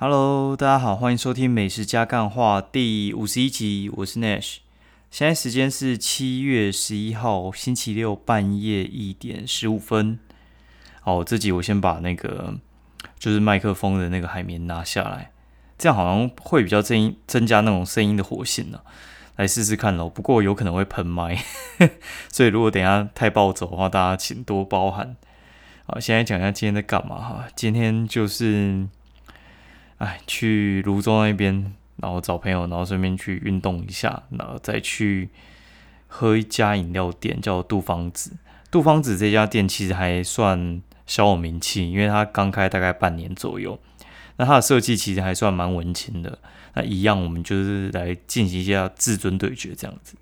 [0.00, 4.58] Hello，大家好，欢迎收听《美食加干话》第五十一集，我是 Nash。
[5.10, 10.20] 现在时间是七月十一号星期六半夜一点十五分。
[11.00, 12.54] 好，这集我先把那个
[13.18, 15.32] 就是麦克风的那个海绵拿下来，
[15.76, 18.80] 这样好像会比较增增加那种声音的活性呢。
[19.34, 21.36] 来试试看喽，不过有可能会喷麦，
[22.30, 25.16] 所以如果等下太暴走的话，大家请多包涵。
[25.86, 27.48] 好，现在讲一下今天在干嘛哈。
[27.56, 28.86] 今天就是，
[29.98, 35.28] 哎，去泸州那边，然后找朋友，然后顺便去运动一下，然后再去
[36.06, 38.32] 喝一家饮料店，叫杜芳子。
[38.70, 43.78] 杜芳子这家店其实还算小有名气，因为它刚开大概半年左右。
[44.36, 46.38] 那它的设计其实还算蛮文青的。
[46.74, 50.14] 那一样，我们就是来进行一下至尊对决这样子。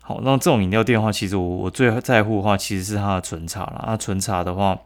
[0.00, 3.84] 好，那这种饮料店的话，其实我我最在乎的话，其实是它的纯茶啦。
[3.86, 4.78] 那纯茶的话，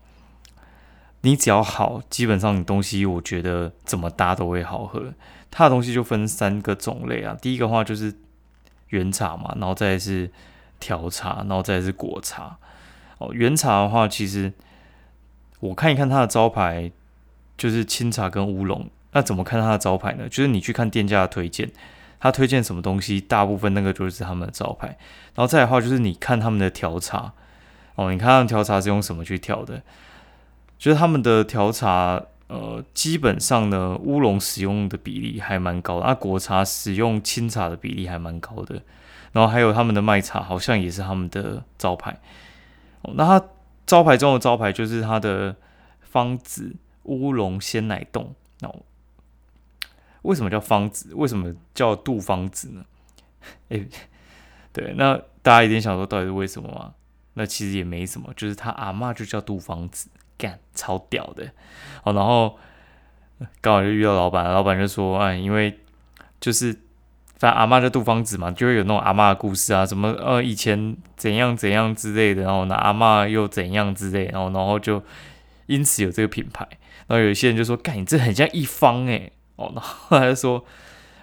[1.22, 5.12] 你只要好，基本上你东西我觉得怎么搭都会好喝。
[5.50, 8.14] 它的东西就分三个种类啊，第一个话就是
[8.88, 10.30] 原茶嘛，然后再是
[10.78, 12.56] 调茶，然后再是果茶。
[13.18, 14.52] 哦，原茶的话，其实
[15.58, 16.90] 我看一看它的招牌，
[17.58, 18.88] 就是清茶跟乌龙。
[19.12, 20.28] 那怎么看它的招牌呢？
[20.28, 21.70] 就是你去看店家的推荐，
[22.20, 24.86] 他推荐什么东西，大部分那个就是他们的招牌。
[25.34, 27.32] 然后再的话，就是你看他们的调茶，
[27.96, 29.82] 哦，你看他们调茶是用什么去调的？
[30.80, 38.82] 就是他们的调茶，呃，基本上呢，乌龙使用的比例还蛮高的，啊，果茶使用清茶的比例还蛮高的。
[39.32, 42.18] 然后还有他们的麦茶，好像也是他们的招牌。
[43.14, 43.46] 那它
[43.84, 45.54] 招牌中的招牌就是它的
[46.00, 48.74] 方子乌龙鲜奶冻，那。
[50.22, 51.12] 为什么叫方子？
[51.14, 52.84] 为什么叫杜方子呢？
[53.68, 53.86] 诶，
[54.72, 56.94] 对，那大家一定想说，到底是为什么吗？
[57.34, 60.08] 那其实也没什么，就是他阿妈就叫杜方子，
[60.40, 61.44] 干超屌的
[62.04, 62.12] 哦。
[62.12, 62.58] 然后
[63.60, 65.78] 刚好就遇到老板，老板就说：“哎，因为
[66.40, 66.72] 就是
[67.38, 75.02] 反正阿妈叫杜方子嘛，就会有那种阿妈的故事啊，什么呃以前怎样怎样之类的，然后呢阿妈又怎样之类，然后然后就
[75.66, 76.66] 因此有这个品牌。
[77.06, 79.32] 然后有一些人就说：干，你这很像一方诶。
[79.56, 80.64] 哦，然后他就说：“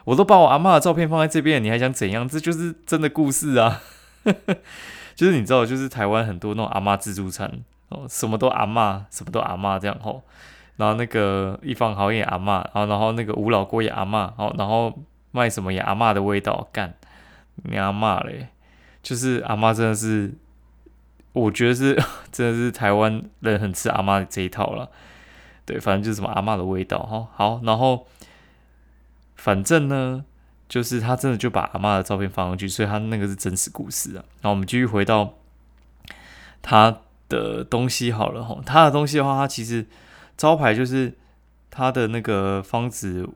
[0.06, 2.28] 我都把我阿妈的照片放在这边，你还想怎样？
[2.28, 3.82] 这就是真的故事啊！
[5.16, 7.52] 就是你知道，就是台湾很多那种阿妈自助餐
[7.90, 10.22] 哦，什么都阿妈，什么都阿妈这样吼。
[10.76, 14.94] 然后那个一方好也阿妈，然后然后那个吴老郭也阿妈，哦，然后
[15.32, 16.94] 卖什么也阿妈的味道，干
[17.56, 18.48] 你阿妈嘞！
[19.02, 20.34] 就是阿妈真的是，
[21.34, 21.96] 我觉得是
[22.32, 24.90] 真的是台湾人很吃阿妈这一套了。
[25.66, 27.28] 对，反正就是什么阿妈的味道哈。
[27.36, 28.08] 好，然后。
[29.40, 30.26] 反正呢，
[30.68, 34.26] 就是他真的就把阿妈的照片放上去，所以他那个是真实故事啊。
[34.42, 35.36] 然后我们继续回到
[36.64, 38.58] 他的东西好了哈。
[38.66, 39.86] 他的东西的话，他其实
[40.36, 41.14] 招牌就是
[41.70, 43.28] 他的那个方子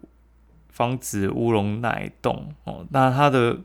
[0.69, 2.85] 方子乌龙奶冻哦。
[2.91, 3.57] 那他的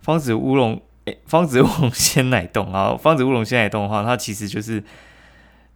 [0.00, 4.82] 方子乌龙诶，方子乌龙鲜奶冻啊，方子乌龙鲜奶冻的话，它其实就是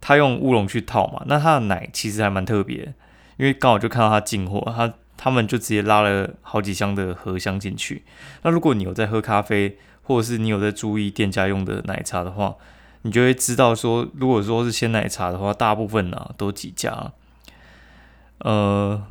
[0.01, 1.23] 他用乌龙去套嘛。
[1.27, 2.93] 那它的奶其实还蛮特别，
[3.37, 4.93] 因为刚好就看到他进货，他。
[5.21, 8.03] 他们就直接拉了好几箱的荷香进去。
[8.43, 12.55] 那如果你有在喝咖啡，或者是你有在注意店家用的奶茶的话，
[13.01, 17.13] 你就会知道说，如果说是鲜奶茶的话，大部分呢都几家。
[18.39, 19.05] 呃，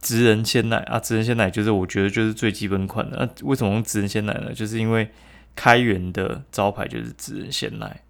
[0.00, 3.16] 直人鲜奶啊，直人鲜奶就是我觉得就是最基本款的。
[3.18, 4.52] 那为什么用直人鲜奶呢？
[4.52, 5.10] 就是因为
[5.54, 8.02] 开源的招牌就是直人鲜奶。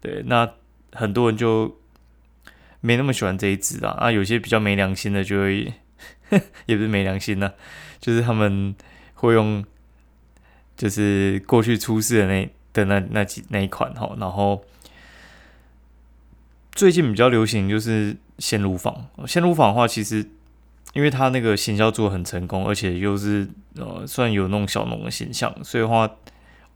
[0.00, 0.48] 对，那
[0.92, 1.76] 很多人就
[2.80, 3.92] 没那么喜欢这一支啊。
[3.92, 5.72] 啊，有些比较没良心的就会。
[6.66, 7.52] 也不是没良心呢，
[8.00, 8.74] 就是他们
[9.14, 9.64] 会用，
[10.76, 12.50] 就是过去出事的那
[12.84, 14.64] 的那那几那一款哈，然后
[16.72, 20.28] 最近比较流行就是鲜乳坊，鲜乳坊的话，其实
[20.92, 26.10] 因为它那个行销做的很成功，而且又是呃算有那种小农的形象，所以的话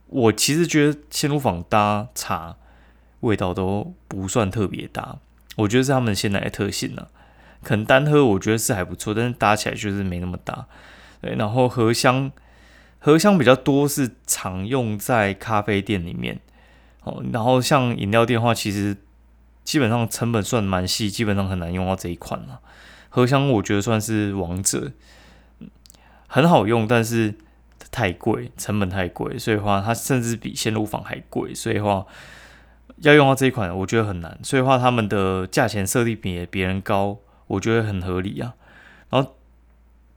[0.06, 2.56] 我其实觉得鲜乳坊搭茶
[3.21, 5.19] 味道都不算特别搭，
[5.56, 7.09] 我觉得是他们鲜奶的特性呢。
[7.62, 10.67] 可能单喝我觉得是还不错，但是搭起来就是没那么搭。
[11.20, 12.32] 对，然后荷香，
[13.00, 16.38] 荷香比较多是常用在咖啡店里面。
[17.02, 18.97] 哦，然后像饮料店的话，其实
[19.64, 22.61] 基本上成本算蛮细，基本上很难用到这一款了。
[23.08, 24.93] 荷香我觉得算是王者，
[26.29, 27.35] 很好用，但是
[27.91, 32.06] 太贵，成本太贵，所以话它甚至比鲜乳坊还贵，所以话
[32.99, 34.38] 要用到这一款，我觉得很难。
[34.43, 37.19] 所以话他们的价钱设定比别人高。
[37.47, 38.55] 我觉得很合理啊，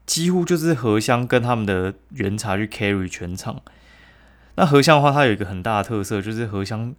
[0.06, 3.62] 几乎就是荷香跟他们的原茶去 carry 全场。
[4.56, 6.94] 那荷香的话，它有一个很大的特色，就是荷香，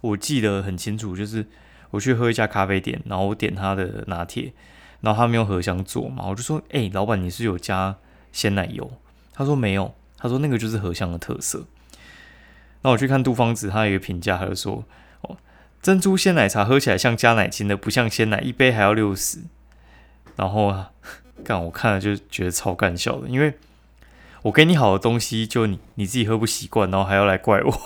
[0.00, 1.46] 我记得很清楚，就是
[1.90, 4.52] 我去喝一家咖啡店，然后我点他的拿铁，
[5.00, 7.96] 然后他们用荷香做嘛，我就说，哎，老板你是有加
[8.32, 8.92] 鲜奶油？
[9.32, 11.64] 他说没有，他说那个就是荷香的特色。
[12.82, 14.84] 那我去看杜芳子，他有一个评价，他就说，
[15.22, 15.36] 哦，
[15.80, 19.38] 珍珠鲜奶茶喝起来像加奶精的，不像鲜奶，一杯还要六十。
[20.36, 20.84] 然后，
[21.44, 23.54] 干我看了就觉得超干笑的，因为
[24.42, 27.80] 我给你好的东西，就你你自己喝不习惯，然后还要来怪我，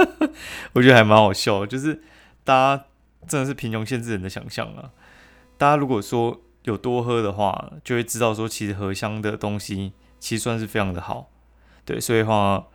[0.74, 1.64] 我觉得还蛮好笑。
[1.66, 2.02] 就是
[2.42, 2.84] 大家
[3.28, 4.90] 真的是贫穷限制人的想象啊！
[5.56, 11.30] 大家如果说有多喝的话，就会知道说，其实荷香的东西其实算是非常的好。
[11.84, 12.66] 对，所以话，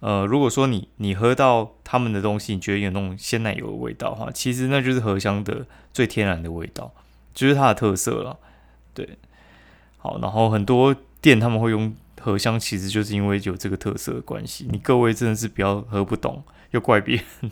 [0.00, 6.92] 呃，如果说你你喝到他们的东西，你觉得有那种鲜奶油的味道的话，其实那就是荷香的最天然的味道，
[7.32, 8.38] 就是它的特色了。
[8.92, 9.18] 对，
[10.04, 14.68] 好，然后很多店他们会用荷香，其实就是因为有这个特色的关系。
[14.70, 17.50] 你各位真的是不要喝不懂，又怪别人。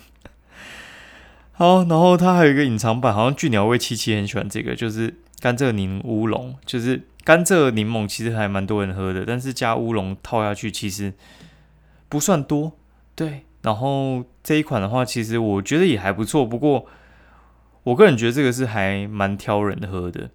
[1.52, 11.14] 好，然后它还有一个隐藏版，好像巨鸟味七七很喜欢这个，就是甘蔗柠乌龙，就是甘蔗柠檬，其实还蛮多人喝的，但是加乌龙套下去其实
[12.10, 12.72] 不算多。
[13.14, 16.84] 对，然后这一款的话，其实我觉得也还不错，不过
[17.84, 20.28] 我个人觉得这个是还蛮挑人喝的。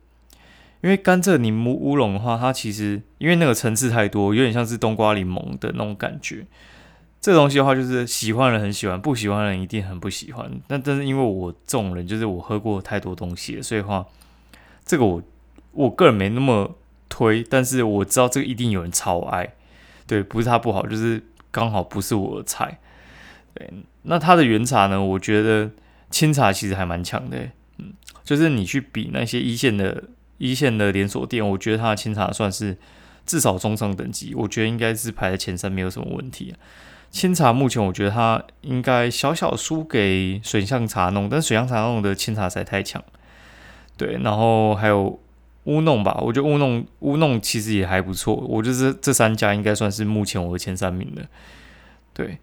[0.81, 6.45] 因为甘蔗柠檬乌龙的话，它其实因为那个层次太多，有点像是冬瓜柠檬的那种感觉。
[7.19, 10.50] 这东西的话，就是喜欢人很喜欢，不喜欢人一定很不喜欢。
[10.68, 14.06] 但但是因为我这种人，就是我喝过太多东西了，所以话
[14.85, 15.21] 这个我
[15.71, 16.77] 我个人没那么
[17.09, 17.44] 推。
[17.44, 19.56] 但是我知道这个一定有人超爱，
[20.06, 22.79] 对，不是它不好，就是刚好不是我的菜。
[23.56, 25.03] 对，那它的原茶呢？
[25.03, 25.71] 我觉得
[26.12, 27.94] 清茶其实还蛮强的，嗯，
[28.24, 30.03] 就是你去比那些一线的。
[30.38, 32.78] 一线的连锁店，我觉得它的清茶算是
[33.25, 36.56] 至少中上等级，我觉得应该是排在前三，没有什么问题。
[37.10, 43.04] 清茶目前我觉得它应该小小输给水象茶弄，但水象茶弄的清茶实在太强。
[43.95, 45.19] 对，然后还有
[45.63, 51.25] 乌弄吧，我觉得乌弄乌弄其实也还不错，我觉得这三家应该算是目前我的前三名的。
[52.13, 52.38] 对，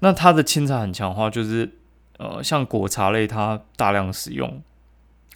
[0.00, 1.70] 那它的清茶很强的话，就是
[2.18, 4.62] 呃像果茶类，它大量使用。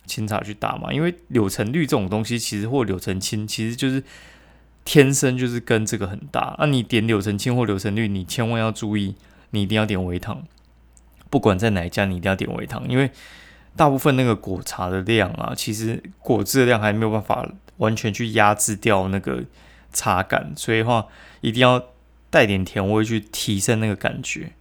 [0.04, 4.02] 清茶去打嘛，因为柳橙绿这种东西，其实或柳橙青，其实就是
[4.84, 6.56] 天生就是跟这个很大。
[6.58, 9.14] 那你点柳橙青或柳橙绿，你千万要注意，
[9.50, 10.43] 你一定要点微糖，
[11.31, 13.10] 不管在哪一家，你一定要点微糖，因为
[13.76, 19.44] 大部分那个果茶的量啊，其实果汁的量还没有办法完全去压制掉那个
[19.93, 21.06] 茶感，所以话
[21.40, 21.82] 一定要
[22.28, 24.52] 带点甜味去提升那个感觉。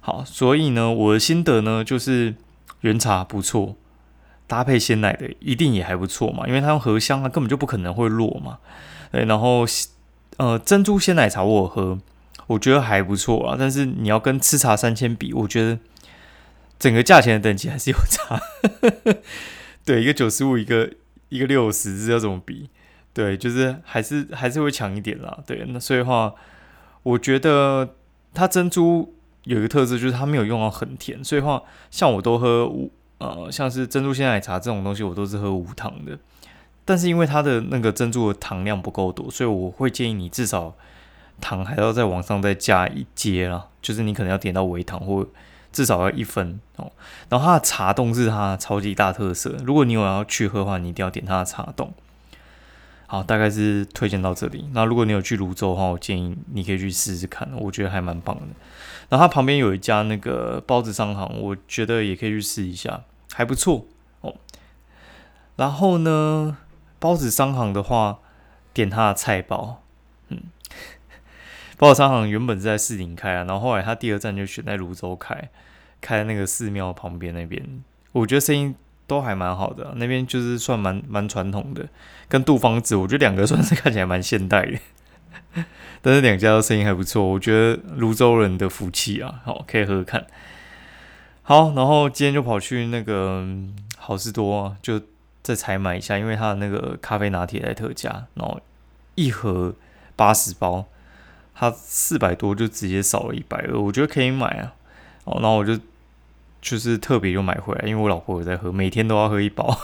[0.00, 2.34] 好，所以呢，我的心得呢就是
[2.80, 3.76] 原茶不错。
[4.50, 8.58] 搭配鲜奶的一定也还不错嘛，因为它用荷香啊，根本就不可能会弱嘛。
[9.12, 9.64] 对，然后
[10.38, 11.96] 呃珍珠鲜奶茶我喝，
[12.48, 13.54] 我觉得还不错啊。
[13.56, 15.78] 但是你要跟吃茶三千比，我觉得
[16.80, 18.40] 整个价钱的等级还是有差。
[19.86, 20.90] 对，一个九十五，一个
[21.28, 22.68] 一个六十，这要怎么比？
[23.12, 25.38] 对，就是还是还是会强一点啦。
[25.46, 26.34] 对，那所以话，
[27.04, 27.94] 我觉得
[28.34, 29.14] 它珍珠
[29.44, 31.22] 有一个特质，就是它没有用到很甜。
[31.22, 31.62] 所以话，
[31.92, 32.90] 像我都喝五。
[33.20, 36.18] 呃，像是珍珠鲜奶茶这种东西，我都是喝无糖的。
[36.86, 40.74] 但是因为它的那个珍珠的糖量不够多，所以我会建议你至少
[41.40, 45.26] 糖还要再往上再加一阶啦，就是你可能要点到微糖或
[45.70, 46.90] 至少要一分哦。
[47.28, 51.92] 然后它的茶冻是它超级大特色，如果你有要去喝的话，你一定要点它的茶冻。
[53.06, 54.68] 好，大概是推荐到这里。
[54.72, 58.46] 那如果你有去泸州的话，我建议你可以去试试看，我觉得还蛮棒的。
[59.08, 63.02] 然后它旁边有一家那个包子商行，我觉得也可以去试一下。
[63.32, 63.86] 还不错。
[64.20, 64.36] 哦，
[65.56, 66.58] 然后呢，
[66.98, 68.18] 包子商行的话，
[68.72, 69.82] 点他的菜包，
[70.28, 70.42] 嗯，
[71.76, 75.48] 包子商行原本是在四顶开啊，然后后来他第二站就选在泸州开，
[76.00, 77.82] 开那个寺庙旁边那边，
[78.12, 78.74] 我觉得生意
[79.06, 81.88] 都还蛮好的，那边就是算蛮蛮传统的，
[82.28, 84.78] 跟杜芳子，我觉得两个算是看起来蛮现代的，
[86.02, 90.26] 但是两家的生意还不错，我觉得泸州人的福气啊，好，可以喝喝看。
[91.50, 93.44] 好，然后今天就跑去那个
[93.96, 95.02] 好事多，就
[95.42, 98.60] 再采买一下，因为它的那个咖啡拿铁在特价，然后
[99.16, 99.74] 一盒
[100.14, 100.84] 八十包，
[101.52, 104.74] 它四百多就直接少了一百二，我觉得可以买啊。
[105.24, 105.76] 哦，然后我就
[106.62, 109.76] 就是特别就买回来，因为我老婆有在喝，每天都要喝一包，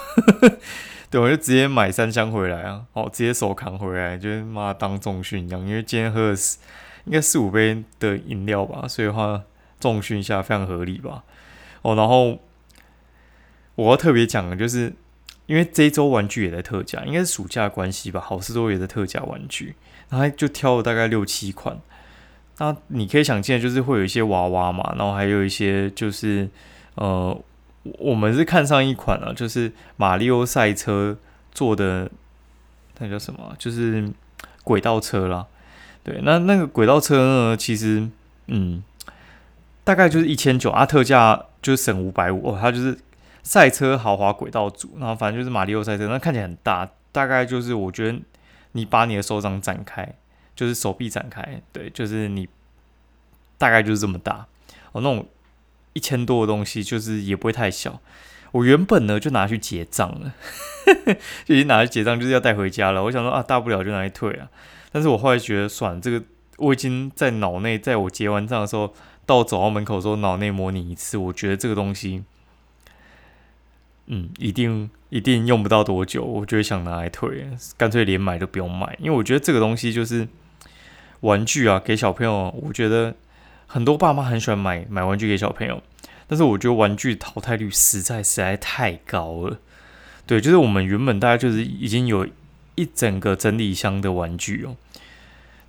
[1.11, 6.37] 对，我就直接买三箱回来啊，哦，直接手扛回来，就是妈当重训一样，因为今天喝了
[7.06, 9.42] 应该四五杯的饮料吧，所以话
[9.80, 11.25] 重训一下非常合理吧。
[11.87, 12.40] 哦，然后
[13.76, 14.93] 我要特别讲的就是，
[15.47, 18.21] 因为这一周玩具也在特价，应该是暑假关系吧。
[18.21, 19.76] 好事多也在特价玩具，
[20.09, 21.78] 然后就挑了大概六七款。
[22.59, 26.49] 那你可以想见，就是会有一些娃娃嘛，然后还有一些就是
[26.97, 27.38] 呃，
[27.99, 31.16] 我们是看上一款啊，就是马里奥赛车
[31.52, 32.11] 做的
[32.99, 33.55] 那叫什么？
[33.59, 34.11] 就是
[34.64, 35.47] 轨道车啦。
[36.02, 38.09] 对，那那个轨道车呢，其实
[38.47, 38.83] 嗯，
[39.85, 42.58] 大概就是一千九啊，特价就是省五百五哦。
[42.61, 42.96] 它就是
[43.42, 48.18] 赛车豪华轨道组，然后反正就是马里奥赛车，那看起来很大，大概就是我觉得
[48.73, 50.14] 你把你的手掌展开，
[50.54, 52.49] 就是手臂展开，对，就是你
[53.58, 54.46] 大概就是这么大
[54.92, 55.00] 哦。
[55.00, 55.26] 那种
[55.92, 58.00] 一千多的东西，就是也不会太小。
[58.52, 60.32] 我原本呢就拿去结账了，
[61.44, 63.02] 就已经拿去结账，就是要带回家了。
[63.02, 64.49] 我想说啊，大不了就拿去退啊。
[64.92, 66.23] 但是我后来觉得，算了，这个
[66.58, 68.94] 我已经在脑内，在我结完账的时候，
[69.26, 71.18] 到走到门口的时候，脑内模拟一次。
[71.18, 72.23] 我觉得这个东西，
[74.06, 78.97] 嗯，一定一定用不到多久，我就会想拿来退，干脆连买都不用买。
[79.00, 80.26] 因为我觉得这个东西就是
[81.21, 83.14] 玩具啊，给小朋友，我觉得
[83.66, 85.83] 很多爸妈很喜欢买买玩具给小朋友。
[86.28, 89.59] 但是我觉得玩具淘汰率实在实在太高了，
[90.26, 92.26] 对，就是我们原本大概就是已经有
[92.75, 94.75] 一整个整理箱的玩具哦，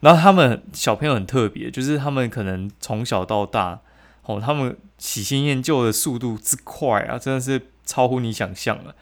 [0.01, 3.80] 然后他们小朋友很特别，就是他们可能从小到大
[4.24, 8.94] 哦，他们喜新厌旧的速度之快啊，真的是超乎你想象了，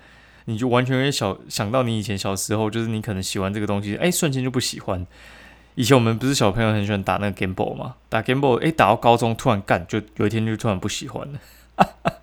[0.46, 5.06] 你就完全会小想到你以前小时候，就是你可能喜欢这个东西，哎，瞬间就不喜欢。
[5.76, 7.96] 以前我们不是小朋友很喜欢打那个 Game Boy 吗？
[8.08, 11.40] 打 Game Boy，哎，打到高中突然干，就有一天就突然不喜欢了。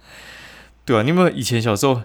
[0.86, 2.02] 对啊，你有没有以前小时候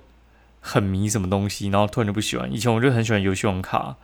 [0.59, 2.51] 很迷什么东西，然后突然就不喜欢？
[2.51, 3.95] 以前我就很喜欢游戏王卡，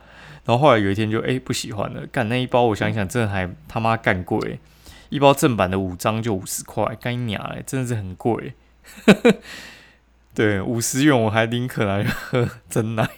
[0.44, 2.06] 然后后来有一天就哎不喜欢了。
[2.06, 4.58] 干那一包，我想想，真的还他妈干贵，
[5.08, 8.54] 一包正版的五张就五十块，干你娘，真的是很贵。
[10.34, 13.08] 对，五十元我还宁可来喝真奶。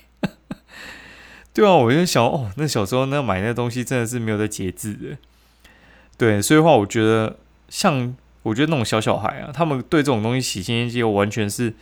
[1.54, 5.16] 对啊，我就想哦，那小时候那买那东西真的是没有在节制的。
[6.18, 7.36] 对，所以话我觉得，
[7.68, 11.74] 像我觉得那种小小孩啊，他们对这种东西喜新厌旧，完全是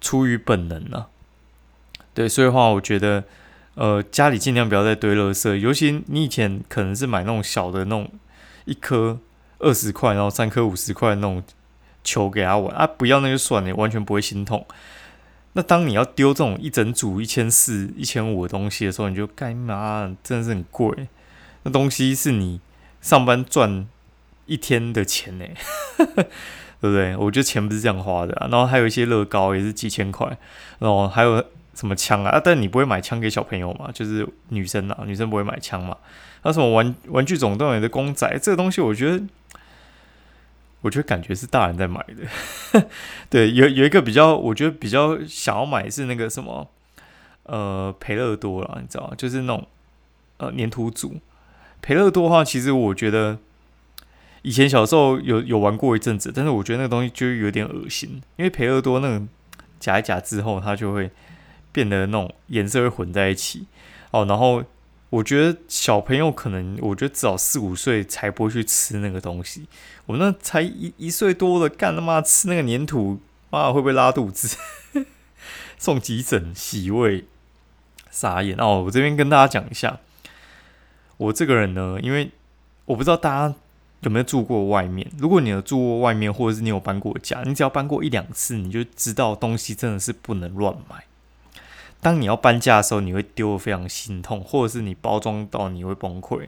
[0.00, 1.08] 出于本能啊。
[2.14, 3.24] 对，所以话我觉得，
[3.76, 8.10] 呃，家里尽量不要再堆垃圾，尤其你以前可能是买那种小的那种
[8.64, 9.18] 一颗
[9.58, 11.42] 二十块，然后三颗五十块那种
[12.02, 14.66] 球给他玩啊，不要那就算了，完全不会心痛。
[15.52, 20.16] 那当你要丢这种一整组一千四、一千五的东西的时候，你就干嘛？
[20.22, 21.08] 真的是很贵。
[21.62, 22.60] 那东西是你
[23.00, 23.86] 上班赚
[24.46, 25.44] 一天的钱呢，
[25.96, 26.26] 对
[26.80, 27.16] 不对？
[27.16, 28.36] 我觉得钱不是这样花的。
[28.50, 30.26] 然后还有一些乐高也是几千块，
[30.78, 31.44] 然后还有
[31.76, 32.40] 什么枪啊？
[32.44, 33.92] 但你不会买枪给小朋友嘛？
[33.92, 35.96] 就是女生啊，女生不会买枪嘛？
[36.42, 39.22] 那什么玩玩具总动员的公仔，这个东西我觉得。
[40.82, 42.04] 我觉得感觉是大人在买
[42.72, 42.86] 的，
[43.28, 46.68] 对，有有一个比较，我觉得比较想要买是那个什么，
[47.42, 49.14] 呃，培乐多了，你知道吗？
[49.16, 49.66] 就是那种
[50.36, 51.16] 呃粘土组。
[51.82, 53.36] 培乐多的话，其实我觉得
[54.42, 59.20] 以前小时候有有玩过一阵子，但是我觉得那个东西就有点恶心，因为培乐多那个
[59.80, 61.10] 夹一夹之后，它就会
[61.76, 63.66] 变得那种颜色会混在一起
[64.10, 64.64] 哦，然后。
[65.08, 69.66] 我觉得小朋友可能，我觉得至少四五岁才不会去吃那个东西。
[70.04, 74.58] 我那才一一岁多的，干他妈吃那个粘土，妈会不会拉肚子？
[75.78, 77.24] 送急诊洗胃，
[78.10, 78.82] 傻眼哦！
[78.84, 80.00] 我这边跟大家讲一下，
[81.18, 82.32] 我这个人呢，因为
[82.86, 83.54] 我不知道大家
[84.00, 85.08] 有没有住过外面。
[85.16, 91.04] 如果你有住过外面，或者是你有搬过家，你只要搬过一两次，你就知道东西真的是不能乱买。
[92.00, 96.46] 当你要搬家的时候，你会丢的非常心痛，或者是你包装到你会崩溃。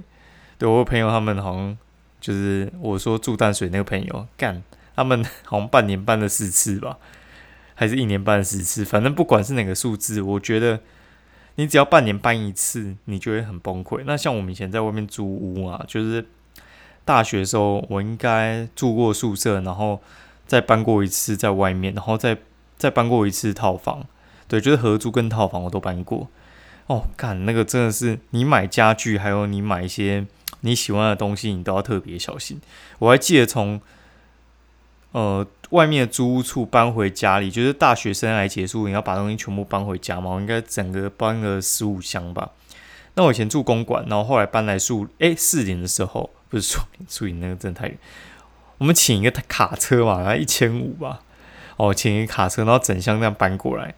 [0.56, 1.76] 对我朋友他们好像
[2.20, 4.62] 就是我说住淡水那个朋友干，
[4.94, 6.98] 他们好像半年搬了四次吧，
[7.74, 10.80] 还是一年搬四次，反正不管是哪个数字，我觉得
[11.56, 14.02] 你只要半年搬一次，你就会很崩溃。
[14.04, 16.24] 那像我们以前在外面租屋啊，就是
[17.04, 20.00] 大学的时候，我应该住过宿舍，然后
[20.46, 22.36] 再搬过一次在外面，然后再
[22.76, 24.06] 再搬过一次套房。
[24.48, 26.28] 对，就是合租跟套房我都搬过。
[26.86, 30.26] 哦，干那个真的是，你买家具，还有你买一些
[30.62, 32.58] 你喜欢的东西，你都要特别小心。
[32.98, 33.78] 我还记得从
[35.12, 40.30] 呃外面的租屋处搬回家里，就是大学生来结束，你要把东西全部搬回家嘛。
[40.30, 42.50] 我应该整个搬了十五箱吧。
[43.14, 47.98] 那我以前住公馆，然后后来搬来树诶，四林的时候，不是树林，树林那个真的太远。
[48.78, 51.20] 我们请一个卡车嘛，然后一千五吧。
[51.76, 53.94] 哦，请一个卡车，然后整箱这样搬过来。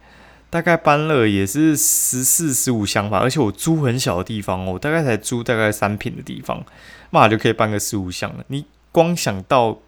[0.51, 6.63] 大概搬了也是十四十五箱吧，而且我租很小的地方哦，大概才租大概三平的地方，
[7.09, 8.43] 嘛就可以搬个十五箱了。
[8.47, 9.79] 你光想到，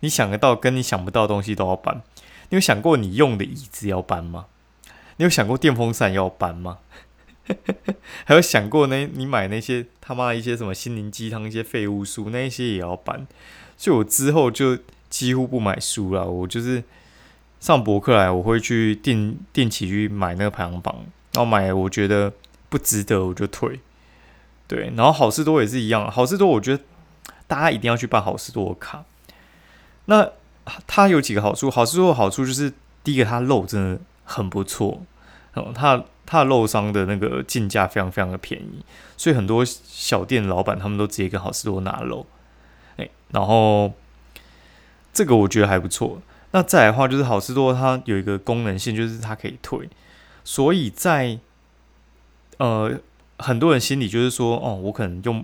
[0.00, 2.02] 你想得到跟你想不到的东西都要搬。
[2.50, 4.44] 你有想过你用的椅子要搬吗？
[5.16, 6.78] 你有想过电风扇要搬吗？
[8.26, 13.26] 还有想过那你买那些他妈一些什么心灵鸡汤一些废物书，那一些也要搬。
[13.78, 14.76] 所以我之后就
[15.08, 16.84] 几乎不买书了，我就是。
[17.60, 20.96] 上博客来，我会去定定期去买那个排行榜，
[21.34, 22.32] 然后买我觉得
[22.68, 23.78] 不值得我就退。
[24.66, 26.82] 对，然后好事多也是一样，好事多我觉得
[27.46, 29.04] 大家一定要去办好事多的卡。
[30.06, 30.30] 那
[30.86, 32.72] 它有几个好处，好事多的好处就是
[33.04, 35.02] 第一个，它肉真的很不错，
[35.54, 38.84] 哦，它它的肉商的那个进价非常非常的便宜，
[39.16, 42.24] 所以很多小店老板他们都直接跟好事多拿肉，
[42.96, 43.92] 哎，然后
[45.12, 46.22] 这个我觉得还不错。
[46.52, 49.88] 那再来的话，就是好事多它有一个功能性，就是它可以退，
[50.44, 51.38] 所以在
[52.58, 53.00] 呃。
[53.42, 55.42] 很多人心里就是说，哦，我可能用，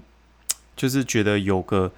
[0.76, 1.90] 就是觉得有个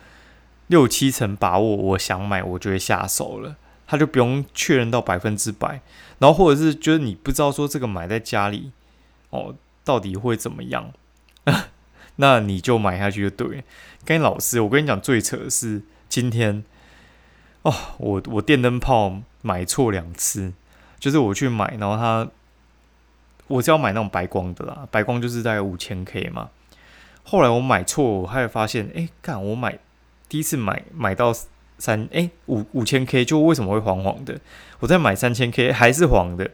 [0.69, 3.57] 六七成把握，我想买，我就会下手了。
[3.85, 5.81] 他就不用确认到百分之百，
[6.21, 8.71] 然后或者是就是你不知道说这个买在家里，
[9.31, 10.93] 哦，到底会怎么样，
[12.15, 13.65] 那你就买下去就对。
[14.05, 16.62] 跟老师，我跟你讲，最扯的是今天，
[17.69, 20.53] 哦，我我电灯泡买错两次，
[20.99, 22.29] 就是我去买，然后他。
[23.51, 26.51] 我是要买那种白光的啦，白光就是大概五千 K 嘛。
[27.23, 29.79] 后来我买错，我还发现，哎，干我买
[30.29, 31.33] 第一次买买到
[31.79, 34.39] 三，哎五五千 K 就为什么会黄黄的？
[34.81, 36.51] 我再买三千 K 还是黄的。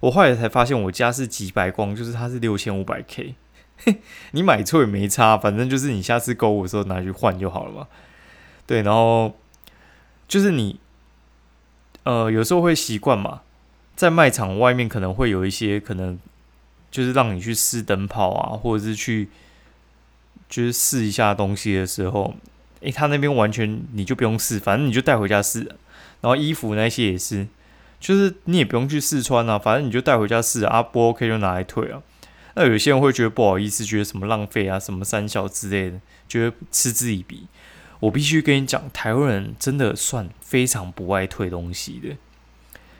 [0.00, 3.34] 我后来才发现我家是极白光，就是它是六千五百 K。
[4.32, 7.86] 你买错也没差，反正就是你下次购物的时候拿去换就好了嘛。
[8.64, 9.36] 对，然后
[10.30, 10.78] 就是你
[12.04, 13.42] 呃有时候会习惯嘛，
[13.96, 16.16] 在卖场外面可能会有一些可能。
[16.92, 19.28] 就是让你去试灯泡啊，或者是去
[20.48, 22.34] 就是试一下东西的时候，
[22.80, 25.60] 诶，他那边完全你就不用试，反正你就带回家试。
[26.20, 27.46] 然后衣服那些也是，
[28.00, 32.02] 就是你也不用去试穿啊，反正你就带回家试啊，不 OK 就拿来退啊。
[32.56, 37.46] 那有些人会觉得不好意思，觉得什么浪费啊，什么三小之类的，觉得嗤之以鼻。
[38.00, 42.16] 我必须跟你讲，台湾人真的算非常不爱退东西的，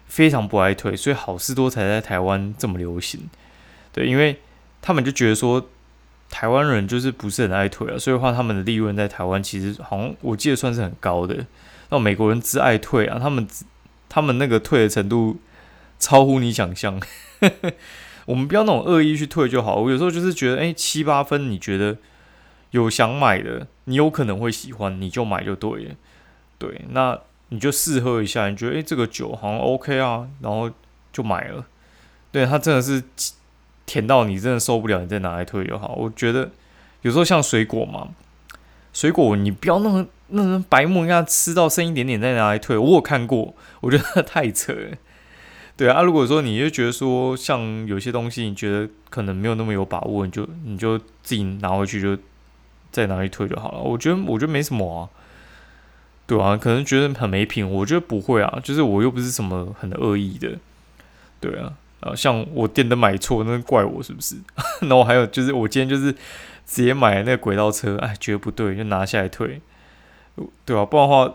[0.06, 3.28] 非常不爱退，所以好事多才在台湾这么流行。
[3.92, 4.38] 对，因为
[4.80, 5.68] 他们就觉得说，
[6.28, 11.46] 台湾人就是不是很爱退啊，所以话他们的利润在台湾其实好像我记得算是很高的。
[11.88, 13.48] 那美国人只爱退啊，他们
[14.08, 15.40] 他们那个退的程度
[15.98, 17.00] 超乎你想象。
[18.26, 19.76] 我们不要那种恶意去退就好。
[19.76, 21.96] 我有时候就是觉得，哎，七八分，你觉得
[22.70, 25.94] 有想买的，你有可能会喜欢，你就买就对了。
[26.58, 30.70] 对，那你就试喝一下，你觉得哎这个酒好像 OK 啊，然后
[31.12, 31.66] 就买了。
[32.32, 33.02] 对，它真的是。
[33.86, 35.96] 甜到你真的受不了，你再拿来退就好。
[35.96, 36.48] 我觉得
[37.02, 38.10] 有时候像水果嘛，
[38.92, 42.78] 水果你不要那么那种白木一样吃到剩一点点再拿来退。
[42.78, 44.96] 我有看过，我觉得太扯了。
[45.76, 52.16] 对啊，如果说你就觉得说像有些东西你觉得可能没有那么有把握，你就你就自己拿回去就
[52.90, 53.78] 再拿去退就好了。
[53.78, 55.08] 我觉得我觉得没什么啊，
[56.26, 60.58] 对啊，可能觉得很没品，我觉得不会啊，就是我又不是什么很恶意的，
[61.40, 61.74] 对啊。
[62.00, 64.36] 呃，像我电灯买错，那怪我是不是？
[64.80, 66.10] 然后还有就是，我今天就是
[66.66, 69.60] 直接买那个轨道车，哎，觉得不对，就拿下来退，
[70.64, 70.86] 对吧？
[70.86, 71.34] 不然的话，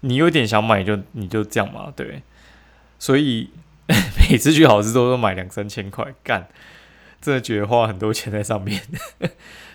[0.00, 2.22] 你有点想买，就你就这样嘛，对。
[2.98, 3.50] 所以
[4.28, 6.48] 每次去好事多都买两三千块，干，
[7.20, 8.82] 真的觉得花很多钱在上面。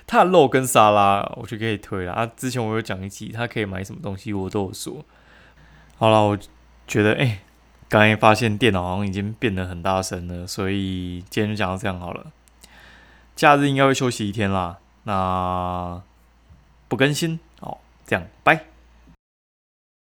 [0.06, 2.26] 它的肉跟沙拉，我就可以推了啊。
[2.36, 5.04] 之前我有讲一集，他可以买什么东西，我都有说。
[5.98, 6.38] 好了，我
[6.88, 7.40] 觉得，哎。
[7.90, 12.26] 刚才发现电脑好像已经变得很大声了，所以今天就讲到这样好了。
[13.36, 16.02] 假日应该会休息一天啦，那
[16.88, 18.73] 不更新哦，这样拜。